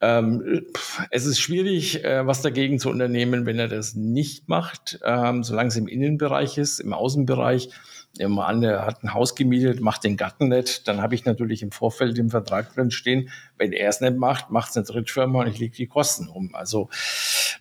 [0.00, 0.66] Ähm,
[1.10, 5.68] es ist schwierig, äh, was dagegen zu unternehmen, wenn er das nicht macht, ähm, solange
[5.68, 7.70] es im Innenbereich ist, im Außenbereich.
[8.18, 11.62] Wir an, er hat ein Haus gemietet, macht den Garten nicht, dann habe ich natürlich
[11.62, 13.28] im Vorfeld im Vertrag drin stehen,
[13.58, 16.54] wenn er es nicht macht, macht es eine Drittfirma und ich lege die Kosten um.
[16.54, 16.88] Also,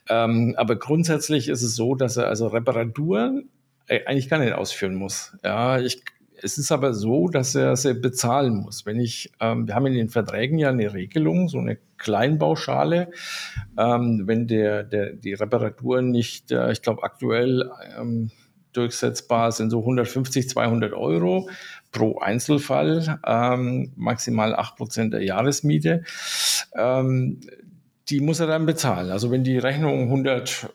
[0.08, 3.50] ähm, aber grundsätzlich ist es so, dass er also Reparaturen
[3.88, 5.36] äh, eigentlich gar nicht ausführen muss.
[5.44, 6.04] Ja, ich
[6.42, 8.86] es ist aber so, dass er sie bezahlen muss.
[8.86, 13.10] Wenn ich, ähm, wir haben in den Verträgen ja eine Regelung, so eine Kleinbauschale.
[13.80, 18.30] Ähm, wenn der, der, die Reparaturen nicht, äh, ich glaube aktuell ähm,
[18.74, 21.50] durchsetzbar sind so 150, 200 Euro
[21.92, 26.04] pro Einzelfall, ähm, maximal acht Prozent der Jahresmiete.
[26.76, 27.40] Ähm,
[28.10, 29.10] die muss er dann bezahlen.
[29.10, 30.70] Also wenn die Rechnung 100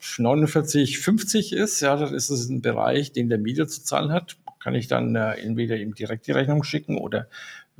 [0.00, 4.74] 49,50 ist, ja, dann ist es ein Bereich, den der Mieter zu zahlen hat kann
[4.74, 7.26] ich dann äh, entweder ihm direkt die Rechnung schicken oder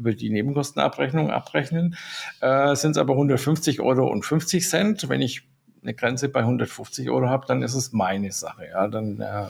[0.00, 1.96] über die Nebenkostenabrechnung abrechnen.
[2.40, 5.08] Äh, Sind es aber 150 Euro und 50 Cent.
[5.08, 5.42] Wenn ich
[5.82, 8.66] eine Grenze bei 150 Euro habe, dann ist es meine Sache.
[8.70, 9.48] Ja, dann äh,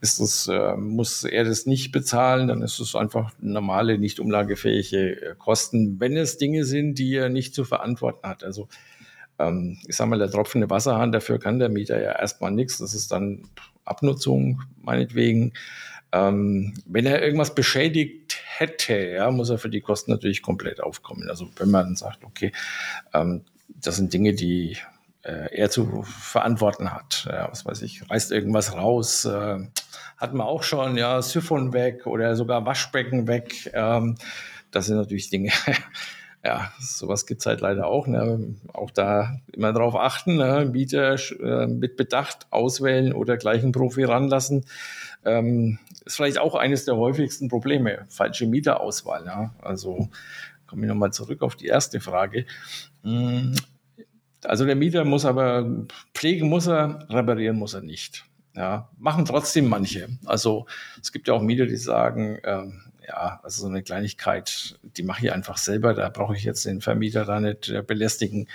[0.00, 5.20] ist es, äh, muss er das nicht bezahlen, dann ist es einfach normale, nicht umlagefähige
[5.20, 8.42] äh, Kosten, wenn es Dinge sind, die er nicht zu verantworten hat.
[8.42, 8.68] Also
[9.38, 12.78] ähm, ich sage mal, der tropfende Wasserhahn, dafür kann der Mieter ja erstmal nichts.
[12.78, 13.42] Das ist dann
[13.84, 15.52] Abnutzung meinetwegen.
[16.12, 21.28] Ähm, wenn er irgendwas beschädigt hätte, ja, muss er für die Kosten natürlich komplett aufkommen.
[21.30, 22.52] Also wenn man sagt, okay,
[23.14, 24.76] ähm, das sind Dinge, die
[25.22, 27.26] äh, er zu verantworten hat.
[27.30, 29.58] Ja, was weiß ich, reißt irgendwas raus, äh,
[30.16, 33.70] hat man auch schon, ja, Siphon weg oder sogar Waschbecken weg.
[33.72, 34.16] Ähm,
[34.70, 35.52] das sind natürlich Dinge,
[36.44, 38.06] ja, sowas gibt's halt leider auch.
[38.06, 38.54] Ne?
[38.72, 40.68] Auch da immer drauf achten, ne?
[40.70, 44.64] Mieter äh, mit Bedacht auswählen oder gleich einen Profi ranlassen.
[45.24, 49.24] Ähm, ist vielleicht auch eines der häufigsten Probleme, falsche Mieterauswahl.
[49.26, 49.54] Ja?
[49.60, 50.08] Also
[50.66, 52.46] komme ich nochmal zurück auf die erste Frage.
[53.02, 53.54] Mm,
[54.44, 58.24] also der Mieter muss aber pflegen muss er, reparieren muss er nicht.
[58.54, 60.08] Ja, machen trotzdem manche.
[60.24, 60.66] Also
[61.00, 65.26] es gibt ja auch Mieter, die sagen, ähm, ja, also so eine Kleinigkeit, die mache
[65.26, 68.48] ich einfach selber, da brauche ich jetzt den Vermieter da nicht äh, belästigen.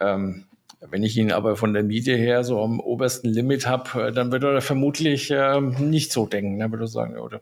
[0.00, 0.44] Ähm,
[0.90, 4.32] Wenn ich ihn aber von der Miete her so am obersten Limit habe, äh, dann
[4.32, 6.58] wird er vermutlich äh, nicht so denken.
[6.58, 7.40] Dann würde er sagen, oder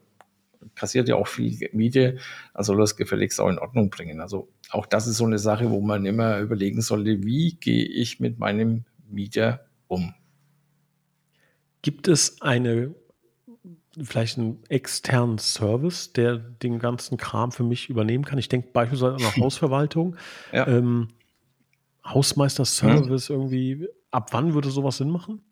[0.74, 2.18] kassiert ja auch viel Miete,
[2.52, 4.20] also das gefälligst auch in Ordnung bringen.
[4.20, 8.20] Also auch das ist so eine Sache, wo man immer überlegen sollte, wie gehe ich
[8.20, 10.14] mit meinem Mieter um.
[11.82, 12.94] Gibt es eine
[14.02, 18.38] vielleicht einen externen Service, der den ganzen Kram für mich übernehmen kann?
[18.38, 20.16] Ich denke beispielsweise an eine Hausverwaltung.
[20.52, 20.66] Ja.
[20.68, 21.08] Ähm,
[22.12, 23.36] Hausmeister-Service hm.
[23.36, 23.88] irgendwie.
[24.10, 25.42] Ab wann würde sowas Sinn machen?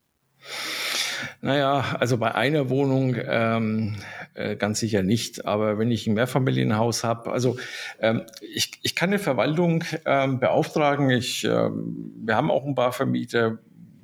[1.40, 3.96] Naja, also bei einer Wohnung ähm,
[4.34, 5.46] äh, ganz sicher nicht.
[5.46, 7.58] Aber wenn ich ein Mehrfamilienhaus habe, also
[8.00, 11.10] ähm, ich, ich kann eine Verwaltung ähm, beauftragen.
[11.10, 13.58] Ich, ähm, wir haben auch ein paar Vermieter,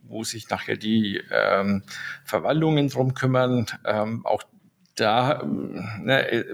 [0.05, 1.83] wo sich nachher die ähm,
[2.25, 3.67] Verwaltungen drum kümmern.
[3.85, 4.43] Ähm, auch
[4.95, 6.45] da, ne, äh,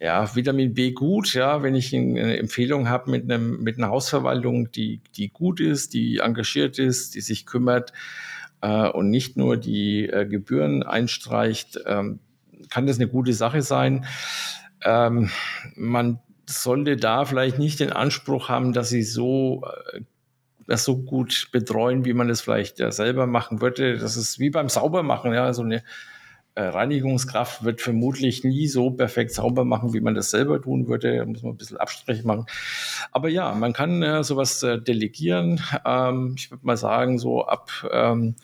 [0.00, 4.70] ja, Vitamin B gut, ja, wenn ich eine Empfehlung habe mit einem, mit einer Hausverwaltung,
[4.72, 7.92] die, die gut ist, die engagiert ist, die sich kümmert
[8.60, 12.18] äh, und nicht nur die äh, Gebühren einstreicht, ähm,
[12.68, 14.06] kann das eine gute Sache sein.
[14.84, 15.30] Ähm,
[15.74, 20.00] man sollte da vielleicht nicht den Anspruch haben, dass sie so äh,
[20.66, 23.98] das so gut betreuen, wie man das vielleicht ja selber machen würde.
[23.98, 25.82] Das ist wie beim Saubermachen, ja, so eine
[26.60, 31.16] Reinigungskraft wird vermutlich nie so perfekt sauber machen, wie man das selber tun würde.
[31.16, 32.46] Da muss man ein bisschen Abstriche machen.
[33.10, 35.60] Aber ja, man kann äh, sowas äh, delegieren.
[35.84, 38.34] Ähm, ich würde mal sagen, so ab, ähm,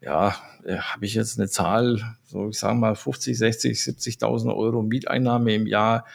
[0.00, 0.34] ja,
[0.64, 5.54] äh, habe ich jetzt eine Zahl, so ich sage mal 50, 60, 70.000 Euro Mieteinnahme
[5.54, 6.06] im Jahr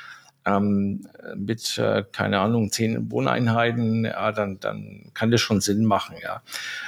[0.47, 6.15] ähm, mit, äh, keine Ahnung, zehn Wohneinheiten, ja, dann, dann kann das schon Sinn machen,
[6.21, 6.41] ja.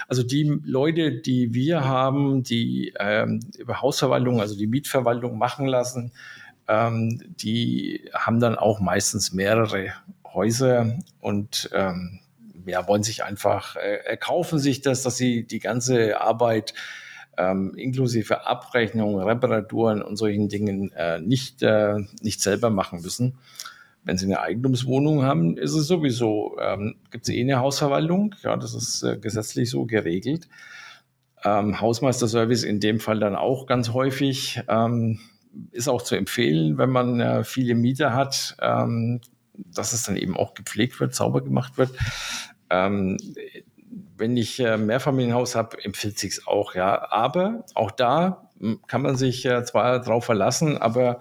[0.07, 6.11] Also die Leute, die wir haben, die ähm, über Hausverwaltung, also die Mietverwaltung machen lassen,
[6.67, 9.93] ähm, die haben dann auch meistens mehrere
[10.25, 12.19] Häuser und ähm,
[12.65, 16.73] ja, wollen sich einfach, äh, erkaufen sich das, dass sie die ganze Arbeit
[17.39, 23.37] ähm, inklusive Abrechnung, Reparaturen und solchen Dingen äh, nicht, äh, nicht selber machen müssen.
[24.03, 28.55] Wenn Sie eine Eigentumswohnung haben, ist es sowieso, ähm, gibt es eh eine Hausverwaltung, ja,
[28.57, 30.49] das ist äh, gesetzlich so geregelt.
[31.43, 34.61] Ähm, Hausmeisterservice in dem Fall dann auch ganz häufig.
[34.67, 35.19] Ähm,
[35.71, 39.21] ist auch zu empfehlen, wenn man äh, viele Mieter hat, ähm,
[39.53, 41.91] dass es dann eben auch gepflegt wird, sauber gemacht wird.
[42.69, 43.17] Ähm,
[44.19, 47.11] wenn ich äh, Mehrfamilienhaus habe, empfiehlt sich auch, ja.
[47.11, 51.19] Aber auch da hm, kann man sich äh, zwar drauf verlassen, aber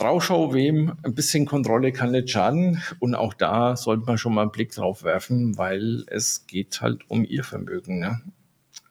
[0.00, 2.82] Draufschau wem, ein bisschen Kontrolle kann nicht schaden.
[3.00, 7.02] Und auch da sollte man schon mal einen Blick drauf werfen, weil es geht halt
[7.08, 7.98] um ihr Vermögen.
[7.98, 8.22] Ne?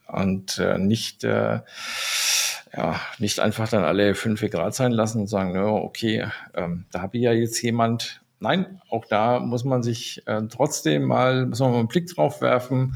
[0.07, 1.61] Und äh, nicht, äh,
[2.75, 7.01] ja, nicht einfach dann alle fünf Grad sein lassen und sagen, no, okay, ähm, da
[7.01, 11.59] habe ich ja jetzt jemand, nein, auch da muss man sich äh, trotzdem mal, muss
[11.59, 12.95] man mal einen Blick drauf werfen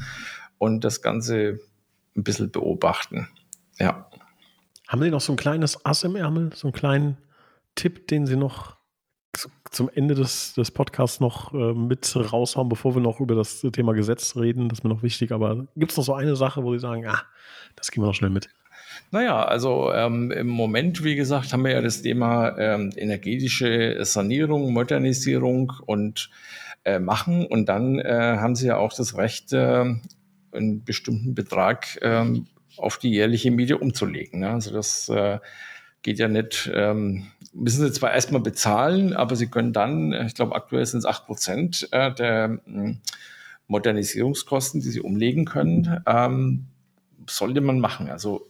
[0.58, 1.60] und das Ganze
[2.16, 3.28] ein bisschen beobachten.
[3.78, 4.08] Ja.
[4.88, 7.16] Haben Sie noch so ein kleines Ass im Ärmel, so einen kleinen
[7.74, 8.76] Tipp, den Sie noch
[9.70, 13.92] zum Ende des, des Podcasts noch äh, mit raushauen, bevor wir noch über das Thema
[13.92, 14.68] Gesetz reden?
[14.68, 17.06] Das ist mir noch wichtig, aber gibt es noch so eine Sache, wo Sie sagen,
[17.06, 17.22] ah,
[17.74, 18.48] das gehen wir noch schnell mit?
[19.10, 24.72] Naja, also ähm, im Moment, wie gesagt, haben wir ja das Thema ähm, energetische Sanierung,
[24.72, 26.30] Modernisierung und
[26.84, 27.46] äh, machen.
[27.46, 29.94] Und dann äh, haben sie ja auch das Recht, äh,
[30.52, 34.40] einen bestimmten Betrag ähm, auf die jährliche Miete umzulegen.
[34.40, 34.50] Ne?
[34.50, 35.38] Also das äh,
[36.02, 40.54] geht ja nicht, ähm, müssen sie zwar erstmal bezahlen, aber sie können dann, ich glaube
[40.54, 42.94] aktuell sind es acht Prozent äh, der äh,
[43.68, 46.66] Modernisierungskosten, die sie umlegen können, ähm,
[47.26, 48.10] sollte man machen.
[48.10, 48.46] Also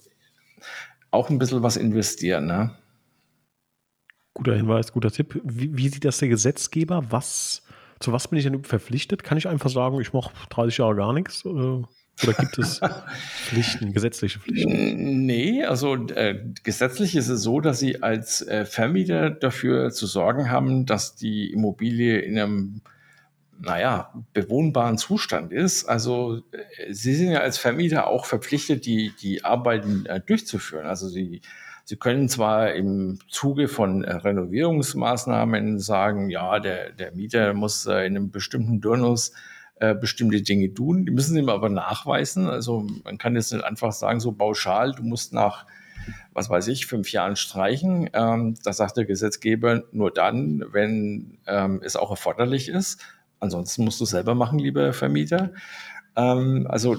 [1.10, 2.46] auch ein bisschen was investieren.
[2.46, 2.70] Ne?
[4.34, 5.40] Guter Hinweis, guter Tipp.
[5.44, 7.04] Wie, wie, sieht das der Gesetzgeber?
[7.10, 7.62] Was,
[8.00, 9.22] zu was bin ich denn verpflichtet?
[9.22, 11.46] Kann ich einfach sagen, ich mache 30 Jahre gar nichts?
[11.46, 12.80] Oder gibt es
[13.46, 15.24] Pflichten, gesetzliche Pflichten?
[15.24, 20.50] Nee, also äh, gesetzlich ist es so, dass Sie als äh, Vermieter dafür zu sorgen
[20.50, 22.80] haben, dass die Immobilie in einem
[23.60, 25.84] naja, bewohnbaren Zustand ist.
[25.84, 30.86] Also äh, Sie sind ja als Vermieter auch verpflichtet, die, die Arbeiten äh, durchzuführen.
[30.86, 31.40] Also Sie,
[31.84, 38.06] Sie können zwar im Zuge von äh, Renovierungsmaßnahmen sagen, ja, der, der Mieter muss äh,
[38.06, 39.32] in einem bestimmten Turnus
[39.76, 41.04] äh, bestimmte Dinge tun.
[41.04, 42.48] Die müssen Sie aber nachweisen.
[42.48, 45.66] Also man kann jetzt nicht einfach sagen, so pauschal, du musst nach
[46.32, 48.10] was weiß ich, fünf Jahren streichen.
[48.12, 53.00] Ähm, das sagt der Gesetzgeber nur dann, wenn ähm, es auch erforderlich ist.
[53.44, 55.52] Ansonsten musst du selber machen, lieber Vermieter.
[56.16, 56.96] Ähm, also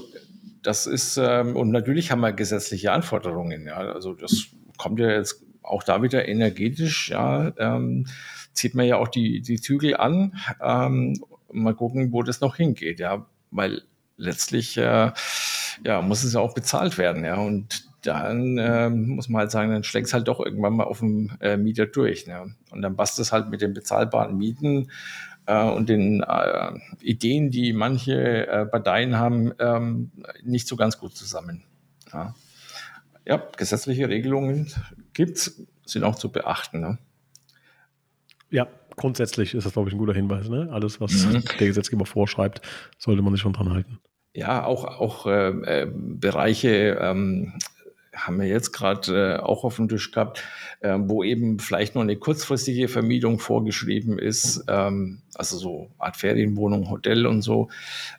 [0.62, 3.66] das ist, ähm, und natürlich haben wir gesetzliche Anforderungen.
[3.66, 3.76] Ja.
[3.76, 4.46] Also das
[4.78, 8.06] kommt ja jetzt auch da wieder energetisch, ja, ähm,
[8.52, 10.36] zieht man ja auch die, die Zügel an.
[10.62, 11.20] Ähm,
[11.52, 13.26] mal gucken, wo das noch hingeht, ja.
[13.50, 13.82] Weil
[14.16, 15.10] letztlich äh,
[15.84, 17.24] ja, muss es ja auch bezahlt werden.
[17.24, 20.84] Ja, und dann äh, muss man halt sagen, dann schlägt es halt doch irgendwann mal
[20.84, 22.26] auf dem äh, Mieter durch.
[22.26, 22.54] Ne?
[22.70, 24.90] Und dann passt es halt mit den bezahlbaren Mieten
[25.46, 30.10] und den äh, Ideen, die manche äh, Parteien haben, ähm,
[30.42, 31.62] nicht so ganz gut zusammen.
[32.12, 32.34] Ja,
[33.24, 34.72] ja gesetzliche Regelungen
[35.12, 36.80] gibt es, sind auch zu beachten.
[36.80, 36.98] Ne?
[38.50, 40.48] Ja, grundsätzlich ist das, glaube ich, ein guter Hinweis.
[40.48, 40.68] Ne?
[40.72, 41.44] Alles, was mhm.
[41.60, 42.60] der Gesetzgeber vorschreibt,
[42.98, 43.98] sollte man sich schon dran halten.
[44.34, 47.54] Ja, auch, auch äh, äh Bereiche, ähm,
[48.16, 50.42] haben wir jetzt gerade äh, auch auf dem Tisch gehabt,
[50.80, 56.90] äh, wo eben vielleicht nur eine kurzfristige Vermietung vorgeschrieben ist, ähm, also so Art Ferienwohnung,
[56.90, 57.68] Hotel und so.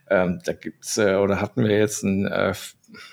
[0.09, 2.53] Ähm, da gibt's äh, oder hatten wir jetzt einen äh,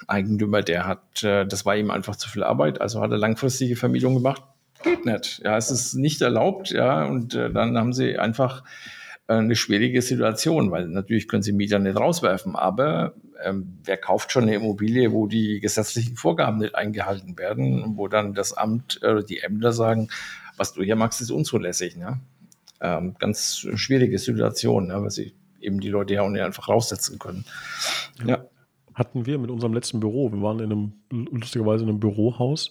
[0.07, 3.77] Eigentümer, der hat, äh, das war ihm einfach zu viel Arbeit, also hat er langfristige
[3.77, 4.43] Vermietung gemacht.
[4.83, 5.41] Geht nicht.
[5.43, 8.63] Ja, es ist nicht erlaubt, ja, und äh, dann haben sie einfach
[9.27, 14.45] eine schwierige Situation, weil natürlich können sie Mieter nicht rauswerfen, aber ähm, wer kauft schon
[14.45, 19.25] eine Immobilie, wo die gesetzlichen Vorgaben nicht eingehalten werden, wo dann das Amt oder äh,
[19.25, 20.09] die Ämter sagen,
[20.57, 21.97] was du hier machst, ist unzulässig.
[21.97, 22.21] Ne?
[22.81, 25.03] Ähm, ganz schwierige Situation, ne?
[25.03, 27.45] weil sie eben die Leute ja auch nicht einfach raussetzen können.
[28.21, 28.27] Ja.
[28.27, 28.45] ja.
[28.95, 30.31] Hatten wir mit unserem letzten Büro.
[30.31, 32.71] Wir waren in einem, lustigerweise in einem Bürohaus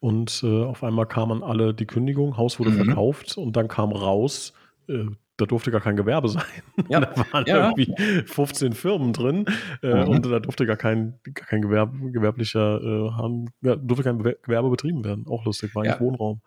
[0.00, 2.84] und äh, auf einmal kamen alle die Kündigung, Haus wurde mhm.
[2.84, 4.52] verkauft und dann kam raus,
[4.88, 5.06] äh,
[5.42, 6.44] da durfte gar kein Gewerbe sein.
[6.88, 7.00] Ja.
[7.00, 7.70] da waren ja.
[7.70, 7.94] irgendwie
[8.26, 9.44] 15 Firmen drin
[9.82, 10.08] äh, mhm.
[10.08, 14.70] und da durfte gar kein, gar kein Gewerb, gewerblicher, äh, haben, ja, durfte kein Gewerbe
[14.70, 15.26] betrieben werden.
[15.28, 16.00] Auch lustig, war eigentlich ja.
[16.00, 16.40] Wohnraum.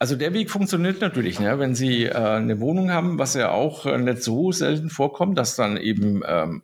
[0.00, 1.58] Also der Weg funktioniert natürlich, ne?
[1.58, 5.54] wenn Sie äh, eine Wohnung haben, was ja auch äh, nicht so selten vorkommt, dass
[5.54, 6.62] dann eben, ähm,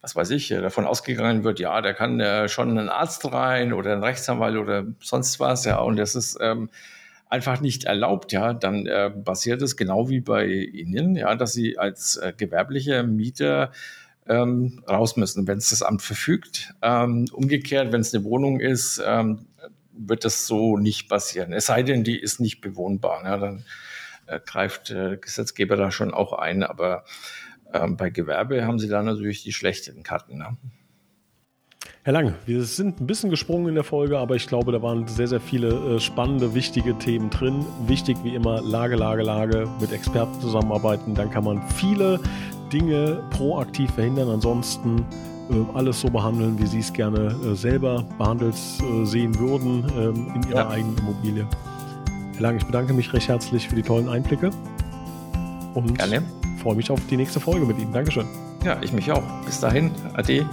[0.00, 3.92] was weiß ich, davon ausgegangen wird, ja, da kann äh, schon ein Arzt rein oder
[3.92, 6.70] ein Rechtsanwalt oder sonst was, ja, und das ist ähm,
[7.34, 11.78] einfach nicht erlaubt, ja, dann äh, passiert es genau wie bei Ihnen, ja, dass Sie
[11.78, 13.72] als äh, gewerblicher Mieter
[14.28, 16.72] ähm, raus müssen, wenn es das Amt verfügt.
[16.80, 19.46] Ähm, umgekehrt, wenn es eine Wohnung ist, ähm,
[19.92, 21.52] wird das so nicht passieren.
[21.52, 23.22] Es sei denn, die ist nicht bewohnbar.
[23.24, 23.64] Ja, dann
[24.26, 26.62] äh, greift der Gesetzgeber da schon auch ein.
[26.62, 27.04] Aber
[27.72, 30.38] ähm, bei Gewerbe haben sie da natürlich die schlechten Karten.
[30.38, 30.56] Ne?
[32.06, 35.08] Herr Lang, wir sind ein bisschen gesprungen in der Folge, aber ich glaube, da waren
[35.08, 37.64] sehr, sehr viele äh, spannende, wichtige Themen drin.
[37.86, 41.14] Wichtig wie immer, Lage, Lage, Lage, mit Experten zusammenarbeiten.
[41.14, 42.20] Dann kann man viele
[42.70, 44.28] Dinge proaktiv verhindern.
[44.28, 44.98] Ansonsten
[45.50, 48.56] äh, alles so behandeln, wie Sie es gerne äh, selber behandelt
[49.04, 50.68] sehen würden ähm, in Ihrer ja.
[50.68, 51.46] eigenen Immobilie.
[52.34, 54.50] Herr Lang, ich bedanke mich recht herzlich für die tollen Einblicke
[55.72, 56.22] und gerne.
[56.62, 57.94] freue mich auf die nächste Folge mit Ihnen.
[57.94, 58.26] Dankeschön.
[58.62, 59.22] Ja, ich mich auch.
[59.46, 59.90] Bis dahin.
[60.12, 60.44] Ade.